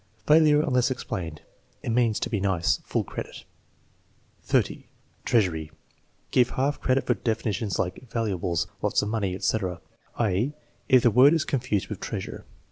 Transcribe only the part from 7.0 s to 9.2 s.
for definitions like "Valuables," "Lots of